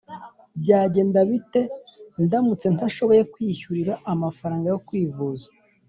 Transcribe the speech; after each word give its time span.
Byagenda 0.61 1.19
bite 1.29 1.61
ndamutse 2.23 2.65
ntashoboye 2.75 3.21
kwiyishyurira 3.31 3.93
amafaranga 4.13 4.65
yo 4.73 4.79
kwivuza 4.87 5.47